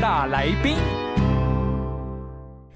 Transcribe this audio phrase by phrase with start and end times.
[0.00, 0.76] 大来宾，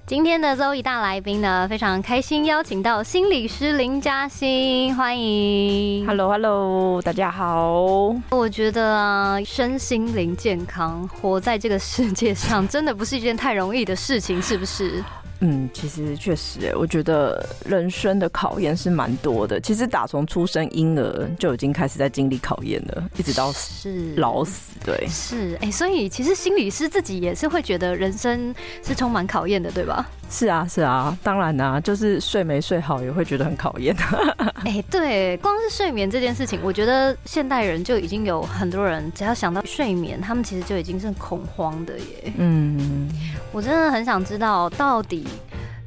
[0.05, 6.05] 今天的 Zoe 大来宾呢，非常开心邀请到心理师林嘉欣，欢迎。
[6.05, 8.15] Hello Hello，大家好。
[8.29, 15.03] 我觉得啊，身心灵健康，活在这个世界上，真的不是一件太容易的事情，是不是？
[15.41, 19.59] 嗯，其实确实，哎，我觉得人生的考验是蛮多的。
[19.59, 24.71] 其实打从出生婴儿就已经开始在经历考验了，一直到是老死。
[24.83, 30.09] 对，是哎、所以其实心理师自己也是会觉得人生是充满考验的，对吧？
[30.29, 33.95] 是啊是啊，当然啊，就是睡没睡好也会觉得很考验。
[34.65, 42.33] 哎、对，光是睡眠这件事情，我觉得现代人就已经有很多人，只要想到睡眠，他们其实就已经是恐慌的耶。
[42.37, 43.09] 嗯，
[43.51, 45.25] 我真的很想知道，到底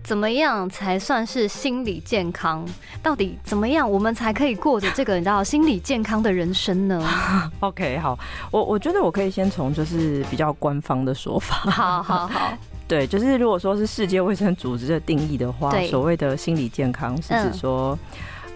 [0.03, 2.65] 怎么样才算是心理健康？
[3.03, 7.05] 到底怎么样我们才可以过着这个你知道心理健康的人生呢？
[7.61, 8.19] OK，好，
[8.51, 11.57] 我我觉得我可以先从就是比较官方的说法。
[11.71, 12.53] 好好好，
[12.89, 17.97] 对，就是如果说是世界卫生组织的定义的话，所谓的心理健康是嗯指说。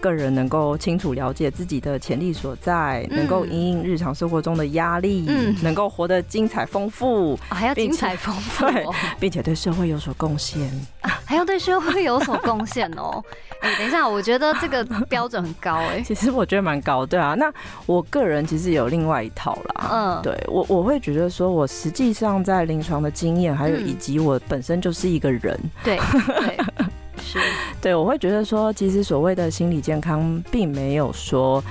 [0.03, 8.65] 个人能够清楚了解自己的潜力所在，嗯能够因应日常生活中的压力，嗯能够活得精彩丰富，啊还要精彩丰富、
[9.17, 10.69] 并且对社会有所贡献。
[11.25, 13.23] 还要对社会有所贡献哦。
[13.63, 17.33] 哎、等一下，我觉得这个标准很高哎、其实我觉得蛮高，对啊。
[17.35, 17.49] 那
[17.85, 26.65] 我个人其实有另外一套啦，嗯，对我我会觉得说，我实际上在临床的经验，还有嗯以及我本身就是一个人，对对是，
[27.83, 31.61] 对我会觉得说，其实所谓的心理健康，并没有说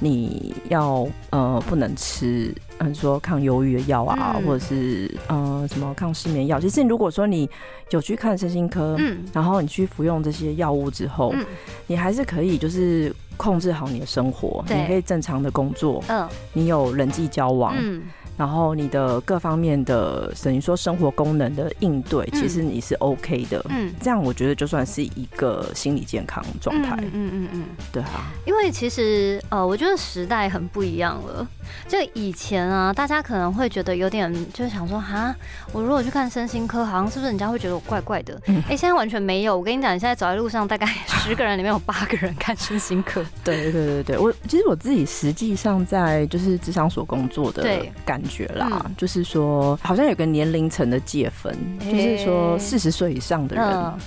[0.00, 6.58] 你要呃不能吃，嗯，说抗忧郁的药啊，嗯或者是呃什么抗失眠药。
[6.58, 7.48] 其实如果说你
[7.90, 11.44] 有去看身心科，嗯然后你去服用这些药物之后，嗯
[11.86, 18.02] 你还是可以就是控制好你的生活，对你可以正常的工作，嗯你有人际交往，嗯，
[18.36, 23.64] 然后你的各方面的等于说生活功能的应对，嗯其实你是 OK 的。
[23.68, 27.64] 嗯这样我觉得就算是一个心理健康状态，嗯嗯嗯嗯。
[27.92, 31.46] 对啊，因为其实呃，我觉得时代很不一样了。
[31.88, 35.34] 就以前啊，大家可能会觉得有点就是想说，哈，
[35.72, 38.34] 我如果去看身心科，好像是不是人家会觉得我怪怪的？
[38.46, 39.56] 哎、嗯现在完全没有。
[39.56, 43.24] 我跟你讲，你现在走在路上，大概 十个人里面有八个人看身心科。
[43.44, 53.64] 对对对对，我其实我自己实际上在就是智商所工作的感觉啦，嗯就是说好像有个年龄层的界分，就是说四十岁以上的人。
[53.66, 53.98] 嗯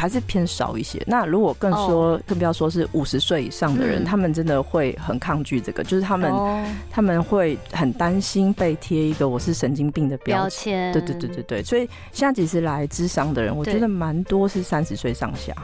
[0.00, 1.02] 还是偏少一些。
[1.06, 4.04] 那如果更说，更不要说是五十岁以上的人，嗯。
[4.04, 6.64] 他们真的会很抗拒这个，就是他们、哦。
[6.90, 10.92] 他们会很担心被贴一个我是神经病的标标签。
[10.92, 15.54] 对对对对对，所以现在其实来智商的人，我觉得蛮多是三十岁上下，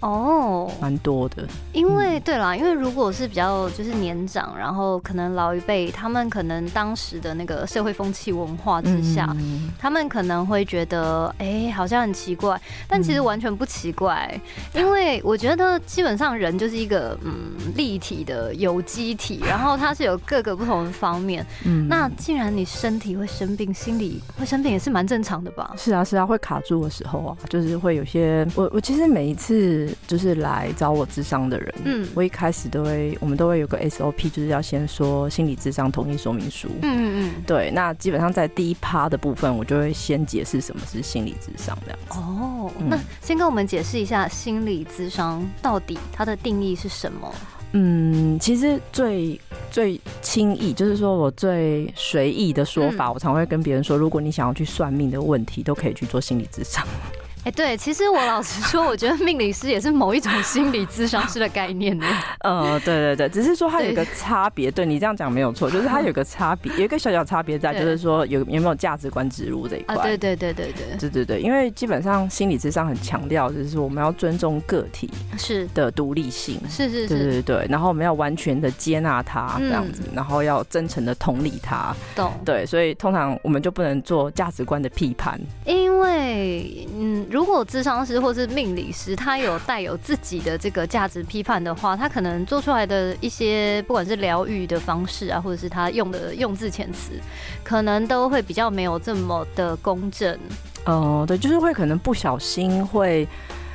[0.00, 1.44] 哦，蛮多的。
[1.72, 14.38] 因为对啦，因为如果是比较就是年长，然后可能老一辈，他们可能当时的那个社会风气文化之下，嗯他们可能会觉得，哎、好像很奇怪，但其实完全不奇怪，
[14.74, 17.32] 因为我觉得基本上人就是一个嗯
[17.74, 21.44] 立体的有机体，然后它是有各个不同的方面。
[21.64, 25.74] 嗯那既然你身体会生病，心理会生病也是蛮正常的吧？
[25.76, 36.68] 是啊是啊，会卡住的时候啊，就是会有些我我其实每一次就是来找我智商的人，嗯嗯，我一开始都会我们都会有个 SOP，就是要先说心理智商同意说明书。
[36.82, 42.18] 嗯嗯对，那基本上在第一趴的部分，我就会先解释什么是心理智商这样子。
[42.18, 47.34] 哦，嗯那先跟我们解释一下心理智商到底它的定义是什么？
[47.72, 49.38] 嗯，其实最
[49.70, 56.86] 最轻易，就是说我最随意的说法，嗯我常会跟别人说，如果你想要去算命的问题，都可以去做心理智商。
[57.46, 62.04] 哎、对，其实我老实说，我觉得命理师也是某一种心理咨商师的概念呢。
[62.42, 69.94] 呃，对对对，只是说它有个差别，对你这样讲没有错，就是它有个差别，有一个小小差别在，就是说有有没有价值观植入这一块。
[69.94, 75.08] 啊，对对对对对，对对对，因为基本上心理智商很强调，就是说我们要尊重个体
[75.38, 76.60] 是的独立性。
[76.68, 82.32] 是是是对是，对对，然后我们要完全的接纳他嗯这样子，然后要真诚的同理他，懂。
[82.44, 85.40] 对，所以通常我们就不能做价值观的批判。
[85.64, 97.12] 因因为嗯，如果智商师或是命理师，他有带有自己的这个价值批判的话，他可能做出来的一些不管是疗愈的方式啊，或者是他用的用字遣词，
[97.62, 100.34] 可能都会比较没有这么的公正。
[100.86, 103.28] 哦、对，就是会可能不小心会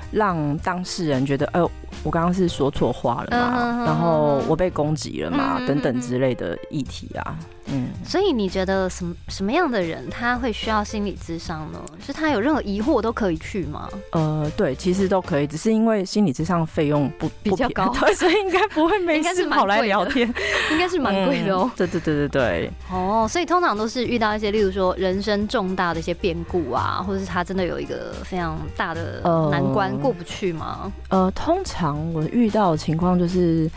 [0.09, 1.69] 让当事人觉得，哎、呦，
[2.01, 7.37] 我刚刚是说错话了嘛，然后我被攻击了嘛，等等之类的议题啊，
[7.71, 7.87] 嗯。
[8.05, 11.79] 所以你觉得什么什么样的人他会需要心理智商呢？
[12.05, 13.87] 就他有任何疑惑都可以去吗？
[14.11, 20.27] 呃，对，其实都可以，只是因为心理智商费用不比较高 对，所以应该不会没 事跑来聊天，
[20.71, 21.71] 应该是蛮贵的哦嗯。
[21.77, 30.91] 对对对对对，哦，所以通常都是遇到一些，例如说人生重大的一些变故啊，或者是他真的有一个非常大的呃难关过不去吗？
[31.09, 33.69] 呃，通常我遇到的情况就是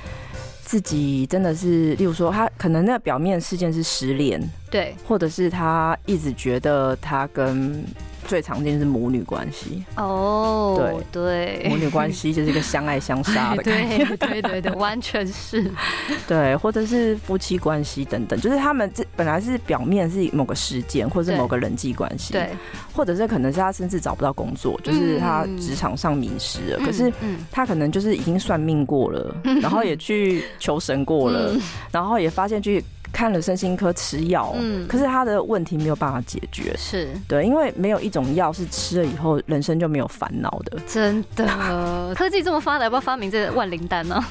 [0.64, 4.40] 自己真的是，例如说他可能那个表面事件是失联，
[4.70, 7.84] 对，或者是他一直觉得他跟
[8.26, 15.70] 最常见是母女关系，哦，母对，母女关系就是一个相爱相杀的 概念，对对对对，完全是，
[16.26, 22.50] 对，或者是夫妻关系等等，就是他们这本来是表面是某个事件，或者是某个人际关系，对，
[22.92, 27.12] 或者是可能是他甚至找不到工作，就是他嗯职场上迷失了，可是。
[27.20, 31.60] 嗯，他可能就是已经算命过了， 然后也去求神过了，嗯。
[31.92, 32.82] 然后也发现去
[33.14, 34.86] 看了身心科吃药，嗯。
[34.86, 36.74] 可是他的问题没有办法解决。
[36.76, 37.08] 是。
[37.26, 41.46] 对，因为没有一种药是吃了以后人生就没有烦恼的，真的，
[42.14, 44.22] 科技这么发达，要不要发明这个万灵丹呢？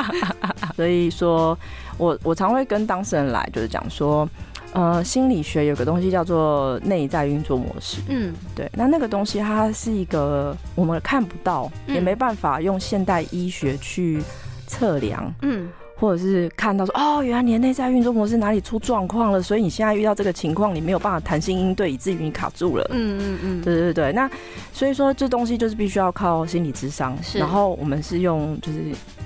[0.76, 1.58] 所以说
[1.98, 4.26] 我我常会跟当事人来，就是讲说，
[4.72, 11.94] 呃，心理学有个东西叫做内在运作模式，嗯，对，那那个东西它是一个我们看不到，嗯。
[11.94, 14.22] 也没办法用现代医学去
[14.66, 15.68] 测量，嗯，
[16.00, 22.86] 或者是看到说，哦，原来你的内在运作模式哪里出状况了，所以你现在遇到这个情况，你没有办法弹性应对，以至于你卡住了。
[22.90, 24.28] 嗯嗯嗯，对对对，那
[24.72, 27.38] 所以说这东西就是必须要靠心理智商，是。
[27.38, 28.78] 然后我们是用就是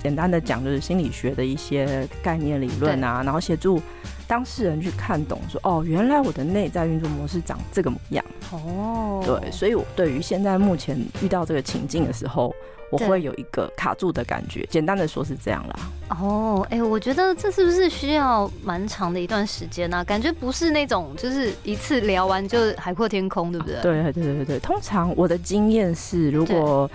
[0.02, 3.80] 简单的讲，就是心理学的一些概念理论啊，然后协助
[4.26, 8.24] 当事人去看懂说，哦，原来我的内在运作模式长这个模样。
[8.52, 12.54] 哦，对，所以我对于现在目前遇到这个情境的时候，
[12.90, 14.66] 我会有一个卡住的感觉。
[14.70, 15.76] 简单的说是这样啦。
[16.20, 26.88] 哦，哎、我觉得这是不是需要蛮长的一段时间呢、感觉不是那种就是一次聊完就海阔天空，对不对？，对对对对对，通常我的经验是，如果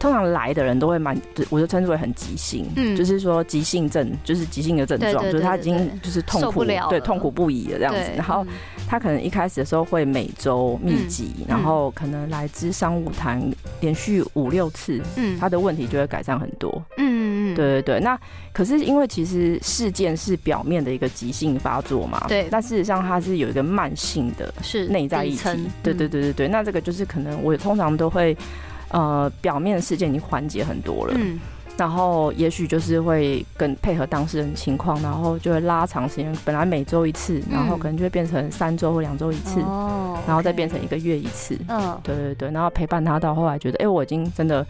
[0.00, 1.16] 通常来的人都会蛮，
[1.50, 2.96] 我就称之为很急性，嗯。
[2.96, 8.00] 就是说急性症，就是急性的症状，就是他已经就是痛苦，对，痛苦不已了这样子。
[8.16, 8.48] 然后嗯。
[8.88, 11.44] 他可能一开始的时候会每周密集，嗯。
[11.46, 13.40] 然后可能来自商务谈
[13.80, 15.38] 连续五六次，嗯。
[15.38, 16.82] 他的问题就会改善很多。
[16.96, 18.18] 嗯嗯，对对对，那
[18.52, 22.48] 可是因为其实事件是表面的一个急性发作嘛，对。
[22.50, 25.36] 但事实上它是有一个慢性的是内在议题。
[25.36, 28.36] 底层，对对对对对，那这个就是可能我通常都会，
[28.90, 31.40] 呃，表面的事件已经缓解很多了，嗯。
[31.76, 41.58] 然后也许就是会跟配合当事人情况，然后就会拉长时间，本来每周一次，然后可能就会变成三周或两周一次，哦然后再变成一个月一次。
[41.68, 41.98] 嗯。
[42.02, 44.66] 对对对，然后陪伴他到后来觉得，哎、我已经真的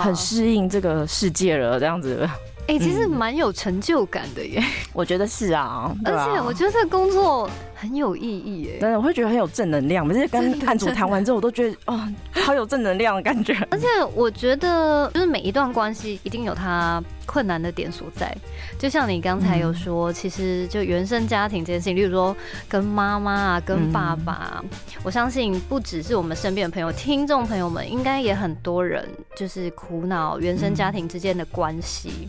[0.00, 2.26] 很适应这个世界了，这样子，
[2.66, 3.10] 哎、其实嗯。
[3.10, 4.62] 蛮有成就感的耶，
[4.94, 7.50] 我觉得是啊，而且我觉得这个工作
[7.84, 8.78] 很有意义耶。
[8.80, 12.00] 真的我会觉得很有正能量，每次跟的案主谈完之后，我都觉得哦，
[12.32, 13.54] 好有正能量的感觉。
[13.70, 18.34] 而且我觉得，就是每一段关系一定有它困难的点所在。
[18.78, 22.36] 就像你刚才有嗯说，其实就原生家庭这件事情，例如说
[22.68, 24.64] 跟妈妈啊、跟爸爸啊，
[25.02, 32.28] 我相信不只是我们身边的朋友，听众朋友们应该也很多人就是苦恼原生家庭之间的关系。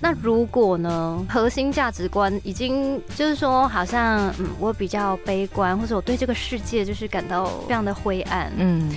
[0.00, 8.90] 那如果呢，核心价值观已经就是说，好像嗯，我比较悲观，或者我对这个世界就是感到非常的灰暗，嗯，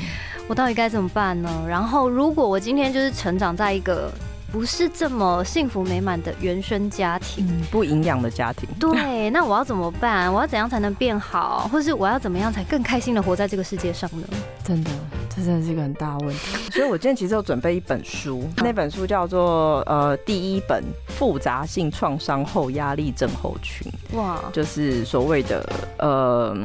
[0.47, 1.65] 我到底该怎么办呢？
[1.67, 4.11] 然后，如果我今天就是成长在一个
[4.53, 8.69] 不是这么幸福美满的原生家庭，嗯，不营养的家庭。
[8.79, 10.31] 对， 那我要怎么办？
[10.31, 11.67] 我要怎样才能变好？
[11.71, 14.27] 或是我要怎么样才更开心的活在这个世界上呢？
[14.63, 14.91] 真的，
[15.35, 16.57] 这真的是一个很大问题。
[16.71, 25.67] 所以我今天其实有准备一本书，那本书叫做呃第一本复杂性创伤后压力症候群，哇，就是所谓的
[25.97, 26.55] 呃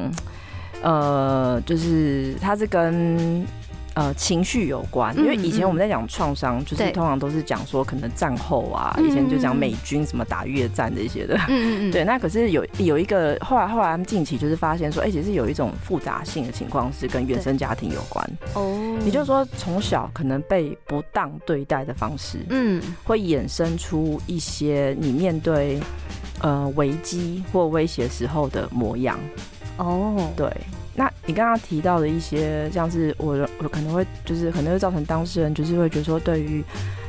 [0.83, 3.47] 呃，就是它是跟。
[3.99, 18.25] 呃，情绪有关，因为以前我们在讲创伤，就是通常都是讲说可能战后啊，嗯以前就讲美军什么打越战这些的，嗯嗯嗯， 对，那可是有有一个后来后来他们近期就是发现说，哎、其实有一种复杂性的情况是跟原生家庭有关，
[18.55, 22.81] 哦，也就是说从小可能被不当对待的方式，嗯。
[23.03, 25.81] 会衍生出一些你面对
[26.41, 29.19] 呃危机或威胁时候的模样。
[29.79, 30.78] 哦，对，那
[31.29, 36.65] 你刚刚提到的一些，像是我我可能会就是可能会造成当事人就是会觉得说对于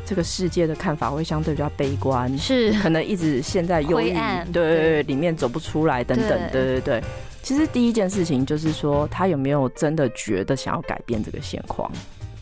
[0.06, 7.04] 这个世界的看法会相对比较悲观，是可能一直陷在忧郁对对对对，里面走不出来等等，对对对对。
[7.42, 11.90] 其实第一件事情就是说，他有没有真的觉得想要改变这个现况？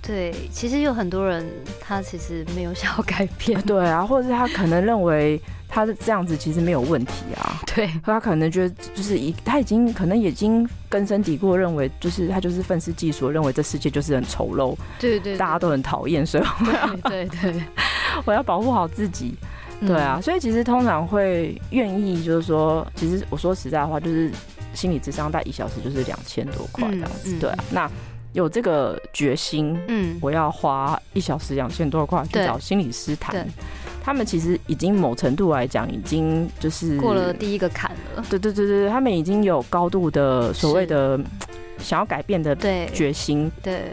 [0.07, 1.45] 对，其实有很多人
[1.79, 7.89] 他其实没有 想要改变，对啊，或者是他可能认为他是这样子其实没有问题啊，对。
[8.03, 16.43] 他可能觉得就是一他已经可能已经根深蒂固认为就是他就是愤世嫉俗，认为这世界就是很丑陋，对对，大家都很讨厌，所以
[17.03, 17.61] 对对对，
[18.23, 19.35] 我要保护好自己。
[19.81, 19.87] 嗯。
[19.89, 24.31] 对啊，，所以其实通常会愿意就是说，其实我说实在话，就是
[24.73, 27.39] 心理智商大一小时就是两千多块这样子，嗯嗯。
[27.39, 27.91] 对啊，那
[28.38, 33.48] 有这个决心，嗯，我要花一小时两千多块去找心理师谈，
[34.03, 41.20] 他们其实已经某程度来讲，已经就是过了第一个坎了，对对对对，他们已经有高度的所谓的
[41.79, 42.88] 想要改变的对。
[42.94, 43.86] 决心，对，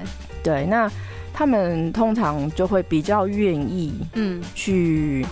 [0.42, 0.92] 对，那
[1.32, 5.24] 他们通常就会比较愿意嗯，去，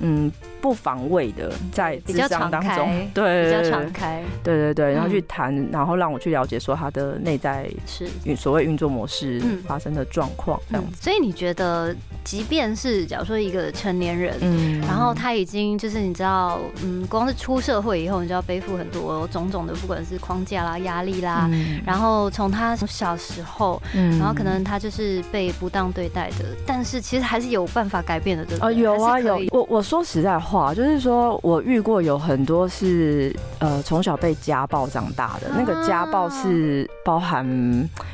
[0.00, 0.30] 嗯，
[0.64, 2.86] 不防卫的在智比较敞商当中。
[2.86, 5.24] 开，对，比较敞开，对对对，然后去嗯。
[5.28, 8.08] 谈，然后让我去了解说他的内在是。
[8.24, 9.62] 运所谓运作模式嗯。
[9.66, 11.94] 发生的状况这样嗯子，，所以你觉得，
[12.24, 14.80] 即便是假如说一个成年人，嗯。
[14.80, 21.82] 然后他已经就是你知道，嗯，光是出社会以后，你就要背负很多种种的，不管是框架啦、压力啦，嗯。
[21.84, 24.18] 然后从他从小时候，嗯。
[24.18, 28.80] 然后可能他就是被不当对待的，但是其实还是有办法改变的，对不哦，对？
[28.82, 29.42] 有啊有。
[29.50, 37.46] 我我说实在话，就是说我遇过有很多是呃从小被家暴长大的，那个家暴是包含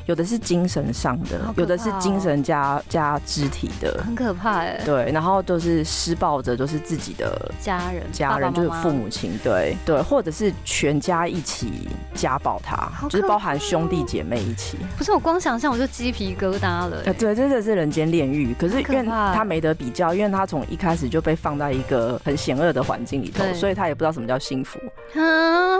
[0.07, 8.91] 有的是精神上的有的是精神加加肢体的，很可怕哎，对，然后都是施暴者都是自己的家人家人，就是父。
[9.01, 14.77] 母亲，对对，或者是全家一起家暴他好，就是包含兄弟姐妹一起。
[14.99, 17.03] 不是我光想象我就鸡皮疙瘩了。
[17.05, 18.55] 对，真的是人间炼狱。
[18.59, 24.79] 可是因为他没得比较，因为他从一开始就被放在一个很险恶的环境里头，所以他也不知道什么叫幸福。
[25.15, 25.21] 啊，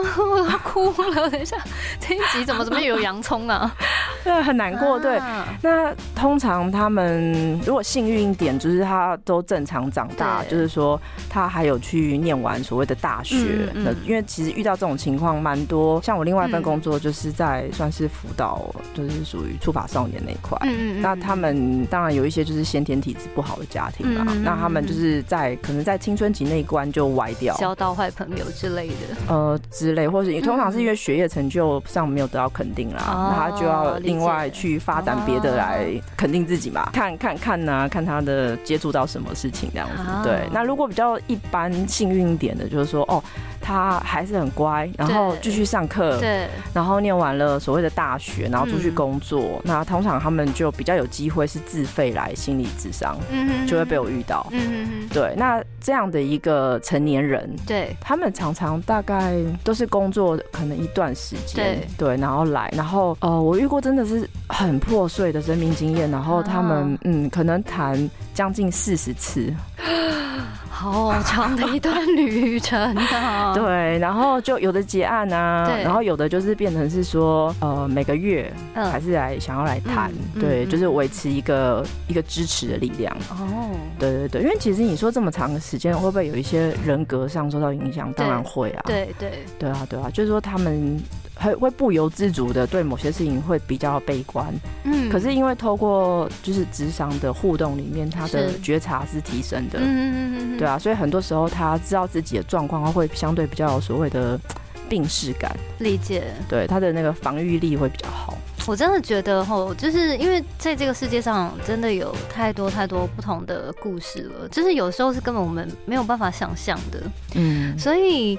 [0.19, 1.29] 我要哭了！
[1.29, 1.55] 等一下，
[1.97, 3.73] 这一集怎么怎么有洋葱啊？
[4.23, 4.99] 对，很难过。
[4.99, 10.99] 对，啊那通常他们如果幸运一点，就是他都正常长大，就是说
[11.29, 13.35] 他还有去念完所谓的大学。
[13.37, 18.61] 嗯嗯那因为其实遇到这种情况蛮多，像我另外一份嗯工作就是在算是辅导，
[18.93, 20.57] 就是属于触法少年那一块。
[20.63, 28.93] 嗯嗯那他们当然有一些就是先天体质不好的家庭啦，那他们就是在可能在青春期那一关就歪掉，交到坏朋友之类的。
[29.27, 35.87] 呃之类，或者通常是因为学业成就上没有得到肯定啦，哦那他就要另外去发展别的来
[36.17, 40.01] 肯定自己嘛，看看看呐、看他的接触到什么事情这样子。
[40.03, 40.21] 啊。
[40.23, 43.23] 对，那如果比较一般幸运一点的，就是说哦，
[43.61, 54.45] 他还是很乖，然后继续上课，对，然后念完了所谓的大学，然后出去嗯工作，那通常他们就比较有机会是自费来心理智商，嗯就会被我遇到。
[54.51, 61.87] 嗯，对，那这样的一个成年人，对，他们常常大概都是工作可能一段时间，对。
[61.97, 69.53] 对，然后来，然后呃，我遇过真的是很破碎的生命经验，然后他们、啊嗯，可能谈将近四十次，
[70.69, 73.53] 好长的一段旅程啊。
[73.55, 83.15] 对，然后就有的结案啊，然后有的就是变成是说呃每个月还嗯，是来想要来谈，嗯对，嗯就是维持一个一个支持的力量。
[83.29, 88.11] 哦，对对对，因为其实你说这么长的时间，会不会有一些人格上受到影响？
[88.13, 88.83] 当然会啊。
[88.85, 90.99] 对对，对啊，对啊，就是说他们
[91.41, 104.39] 会会不由自主的对某些事情会比较悲观，嗯可是因为透过就是职场的互动里面，他的觉察是提升的，嗯嗯嗯对，啊，所以很多时候他知道自己的状况，他会相对比较有所谓的
[104.87, 106.23] 病视感，理解。
[106.47, 108.37] 对他的那个防御力会比较好。
[108.67, 117.01] 我真的觉得吼，就是因为在这个世界上真的有太多太多不同的故事了，就是有时候是根本我们没有办法想象的，
[117.33, 118.37] 嗯，所以。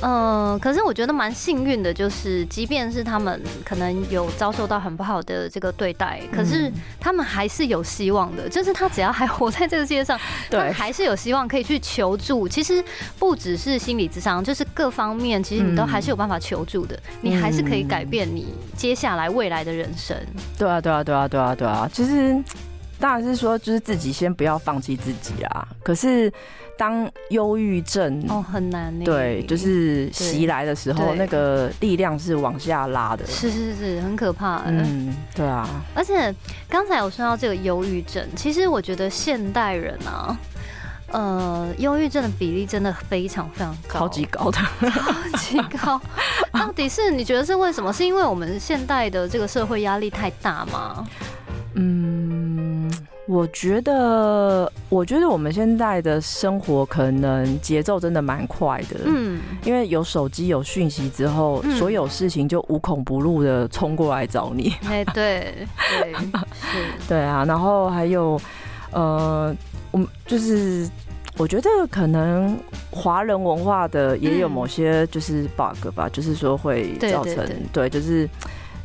[0.00, 8.48] 呃，可是我觉得蛮幸运的，就是即便是他们可能有遭受到很不好的这个对待，可是嗯他们还是有希望的。
[8.48, 10.18] 就是他只要还活在这个世界上，
[10.50, 12.48] 对，还是有希望可以去求助。
[12.48, 12.84] 其实
[13.18, 16.98] 不只是心理智商，就是各方面，其实你都还是有办法求助的。
[17.20, 20.16] 你还是可以改变你接下来未来的人生。
[20.58, 22.42] 对啊，对啊，对啊，对啊，对啊，其实
[23.02, 25.66] 当然是说，就是自己先不要放弃自己啊。
[25.82, 26.32] 可是
[26.78, 29.04] 当忧郁症哦，很难呢。
[29.04, 33.26] 对，就是袭来的时候，那个力量是往下拉的。
[33.26, 34.62] 是是是，很可怕。
[34.66, 36.32] 嗯，嗯，对啊，而且
[36.68, 40.38] 刚才我说到这个忧郁症，其实我觉得现代人啊。
[41.08, 44.58] 呃，忧郁症的比例真的非常非常高，超级高的。
[44.88, 46.00] 超级高。
[46.52, 47.92] 到底是你觉得是为什么？
[47.92, 51.04] 是因为我们现代的这个社会压力太大吗？
[51.74, 52.21] 嗯，
[53.32, 59.00] 我觉得，我觉得我们现在的生活可能节奏真的蛮快的。
[59.06, 64.74] 嗯，因为有手机有讯息之后，嗯所有事情就无孔不入的冲过来找你。
[64.84, 65.66] 哎，对
[65.98, 68.38] 对是，对啊，然后还有，
[68.90, 69.54] 呃，
[69.90, 70.86] 我们就是
[71.38, 72.54] 我觉得可能
[72.90, 78.28] 华人文化的也有嗯某些就是 bug 吧，就是说会造成对，就是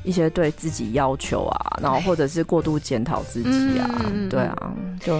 [0.07, 3.89] 一些对自己要求啊，然后或者是过度检讨自己啊，
[4.29, 4.55] 对啊，
[5.01, 5.19] 就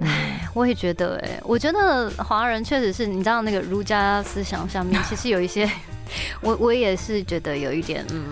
[0.00, 5.66] 唉我也觉得，哎，我觉得华人确实是你知道那个儒家思想下面， 其实有一些，
[6.42, 8.24] 我我也是觉得有一点，嗯。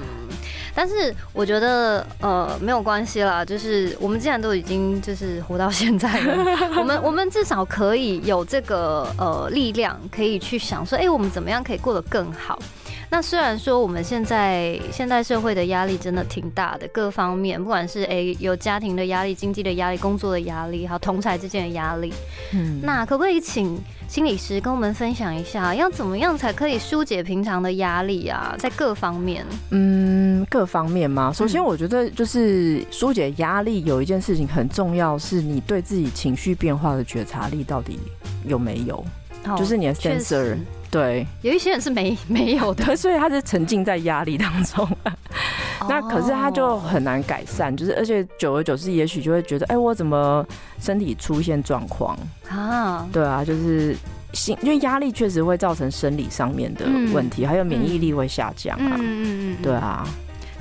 [0.76, 6.34] 但是我觉得呃没有关系啦，就是我们既然都已经就是活到现在了，
[6.76, 12.58] 我们我们至少可以有这个呃力量，可以去想说，哎、我们怎么样可以过得更好。
[13.14, 22.12] 那虽然说我们现在现代社会的压力真的挺大的，各方面不管是诶、有家庭的压力、经济的压力、工作的压力，还有同才之间的压力，
[22.52, 28.56] 嗯那可不可以请心理师跟我们分享一下，要怎么样才可以疏解平常的压力啊？
[28.58, 31.32] 在各方面，嗯，各方面嘛。
[31.32, 37.96] 首先，嗯我觉得就是疏解压力有一件事情很重要，是你对自己情绪变化的觉察力到底
[38.44, 38.96] 有没有？
[39.46, 40.58] 哦就是你的确 sensor 实
[40.94, 44.88] 对，有一些人是没没有的， 所以他是沉浸在压力当中。
[45.88, 50.46] 那可是他就哦很难改善，就是而且久而久之，也许就会觉得，哎、我怎么
[50.78, 52.16] 身体出现状况？
[52.48, 53.96] 啊，对啊，就是
[54.32, 58.96] 心，因为压力确实会造成生理上面的嗯问题，还有免疫力会下降嗯啊。
[59.00, 60.06] 嗯嗯，对啊，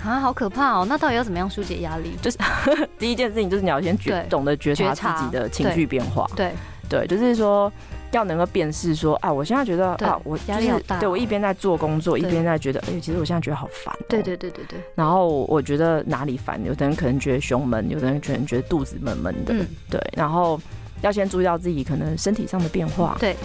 [0.03, 0.85] 啊，好可怕哦！
[0.89, 2.15] 那到底要怎么样疏解压力？
[2.19, 2.37] 就是
[2.97, 6.27] 第一件事情就是你要先觉懂得觉察自己的情绪变化。
[6.35, 6.51] 对，
[6.89, 7.71] 对，就是说
[8.13, 14.05] 要能够辨识说，啊，我现在觉得啊，我就是压力好大哦对我一边在做工作，一边在觉得，哎、其实我现在觉得好烦、哦。
[14.08, 20.00] 对对对对对，然后我觉得哪里烦，有的人可能觉得胸闷，有的人可能觉得肚子闷闷的，嗯，对。
[20.15, 20.60] 然后
[21.01, 23.36] 要先注意到自己可能身体上的变化，对，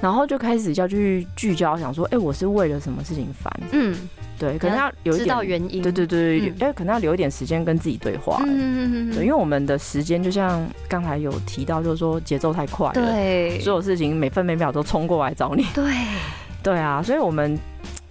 [0.00, 3.52] 然后就开始要去聚焦，想说，哎、我是为了什么事情烦？
[3.72, 3.96] 嗯，
[4.38, 15.66] 对，可能要有一知点道原因，对对对，嗯哎、可能要留一点时间跟自己对话、哎嗯嗯嗯对，因为我们的时间就像刚才有提到，就是说节奏太快了，对，所有事情每分每秒都冲过来找你。
[15.74, 15.92] 对，
[16.62, 17.58] 对啊，所以我们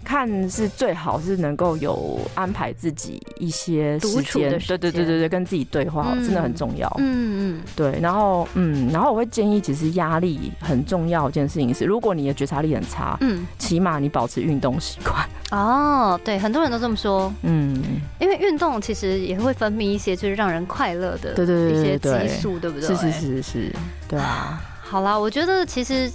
[0.04, 6.92] 看是最好是能够有安排自己一些时间对对对对对，跟自己对话、嗯真的很重要。
[7.00, 15.16] 嗯嗯，对，然后嗯，然后我会建议，其实压力很重要一件事情是，如果你的觉察力很差，嗯，起码你保持运动习惯。
[15.52, 17.82] 哦，对，很多人都这么说，嗯，
[18.20, 22.88] 因为运动其实也会分泌一些就是让人快乐的对对对一些激素，对不对？
[22.88, 23.76] 是是是是，
[24.10, 26.12] 对啊，好啦，我觉得其实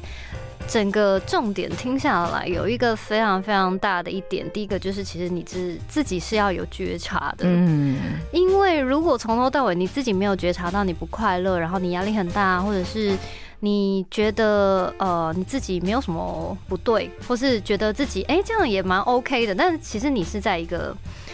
[0.69, 7.97] 整个重点听下来有一个非常非常大的一点，第一个就是其实你自自己是要有觉察的，嗯，
[8.33, 13.17] 因为如果从头到尾你自己没有觉察到你不快乐，然后你压力很大，或者是
[13.65, 20.93] 你觉得呃你自己没有什么不对，或是觉得自己哎、这样也蛮 OK 的，但是其实你是在一个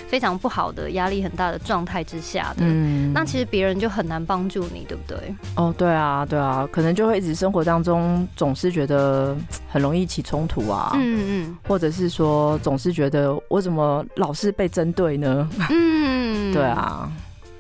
[0.09, 2.57] 非常不好的压力很大的状态之下的。
[2.61, 5.35] 嗯那其实别人就很难帮助你，对不对？
[5.57, 9.35] 哦，对啊，对啊，可能就会一直生活当中总是觉得
[9.67, 15.49] 很容易起冲突啊，嗯嗯或者是说总是觉得我怎么老是被针对呢？
[15.71, 16.63] 嗯嗯， 对。
[16.63, 17.11] 啊，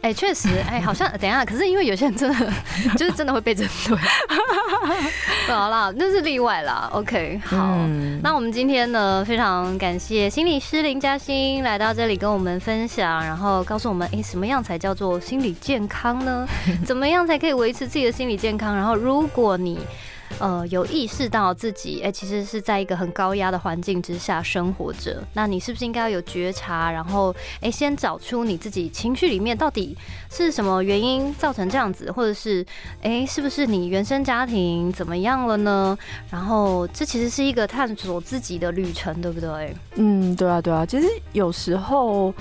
[0.08, 2.52] 哎、确实，哎、好像等一下，可是因为有些人真的
[2.96, 3.94] 就是真的会被针对，
[5.54, 6.88] 好啦，那是例外啦。
[6.94, 16.48] OK，好，嗯那我们今天呢，非常感谢心理师林嘉欣来到这里跟我们分享，然后告诉我们，哎，什么样才叫做心理健康呢？
[16.86, 18.74] 怎么样才可以维持自己的心理健康？
[18.74, 19.78] 然后，如果你
[20.38, 26.90] 呃有意识到自己，哎、其实是在一个很高压的环境之下生活着，那你是不是应该有觉察？
[26.90, 29.96] 然后，哎、先找出你自己情绪里面到底
[30.30, 32.64] 是什么原因造成这样子，或者是，
[33.02, 35.96] 哎、是不是你原生家庭怎么样了呢？
[36.30, 39.74] 然后，这其实是一个探索自己的旅程，对不对？
[39.94, 42.34] 嗯，对啊，对啊，其实有时候。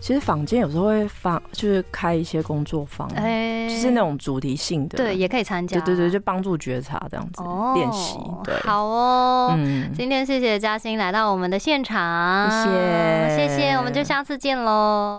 [0.00, 5.78] 其实坊间有时候会放，就是开一些工作坊，哎、就是那种主题性的，对，也可以参加。
[5.80, 8.18] 对对对，就帮助觉察这样子哦练习。
[8.44, 9.52] 对，好哦。
[9.56, 15.16] 嗯，今天谢谢嘉欣来到我们的现场，谢谢谢谢，我们就下次见喽。